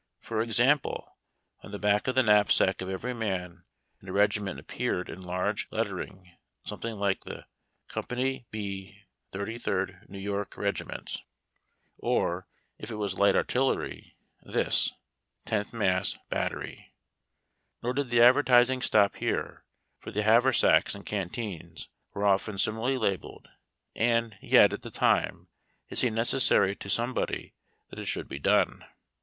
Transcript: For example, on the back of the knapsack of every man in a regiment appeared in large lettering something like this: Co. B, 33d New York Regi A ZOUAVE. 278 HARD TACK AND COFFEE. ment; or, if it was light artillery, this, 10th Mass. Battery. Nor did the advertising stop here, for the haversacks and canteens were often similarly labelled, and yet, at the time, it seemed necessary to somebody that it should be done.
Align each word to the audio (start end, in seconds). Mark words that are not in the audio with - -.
For 0.19 0.41
example, 0.41 1.15
on 1.61 1.69
the 1.71 1.77
back 1.77 2.07
of 2.07 2.15
the 2.15 2.23
knapsack 2.23 2.81
of 2.81 2.89
every 2.89 3.13
man 3.13 3.65
in 4.01 4.09
a 4.09 4.11
regiment 4.11 4.59
appeared 4.59 5.11
in 5.11 5.21
large 5.21 5.67
lettering 5.69 6.35
something 6.63 6.95
like 6.95 7.23
this: 7.23 7.45
Co. 7.87 8.01
B, 8.49 9.03
33d 9.31 10.09
New 10.09 10.17
York 10.17 10.57
Regi 10.57 10.83
A 10.85 10.87
ZOUAVE. 10.87 10.87
278 10.87 10.91
HARD 10.97 10.97
TACK 10.97 10.97
AND 10.97 11.07
COFFEE. 11.07 11.17
ment; 11.17 11.17
or, 11.99 12.47
if 12.79 12.89
it 12.89 12.95
was 12.95 13.19
light 13.19 13.35
artillery, 13.35 14.15
this, 14.41 14.91
10th 15.45 15.71
Mass. 15.71 16.17
Battery. 16.29 16.95
Nor 17.83 17.93
did 17.93 18.09
the 18.09 18.23
advertising 18.23 18.81
stop 18.81 19.17
here, 19.17 19.65
for 19.99 20.09
the 20.09 20.23
haversacks 20.23 20.95
and 20.95 21.05
canteens 21.05 21.89
were 22.15 22.25
often 22.25 22.57
similarly 22.57 22.97
labelled, 22.97 23.49
and 23.95 24.35
yet, 24.41 24.73
at 24.73 24.81
the 24.81 24.89
time, 24.89 25.49
it 25.89 25.99
seemed 25.99 26.15
necessary 26.15 26.75
to 26.75 26.89
somebody 26.89 27.53
that 27.91 27.99
it 27.99 28.05
should 28.05 28.27
be 28.27 28.39
done. 28.39 28.83